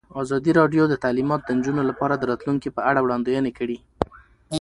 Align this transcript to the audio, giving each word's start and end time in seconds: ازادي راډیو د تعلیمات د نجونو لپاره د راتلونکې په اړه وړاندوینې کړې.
ازادي 0.21 0.51
راډیو 0.59 0.83
د 0.89 0.93
تعلیمات 1.03 1.41
د 1.43 1.49
نجونو 1.57 1.81
لپاره 1.89 2.13
د 2.15 2.23
راتلونکې 2.31 2.69
په 2.75 2.81
اړه 2.89 2.99
وړاندوینې 3.01 3.51
کړې. 3.57 3.77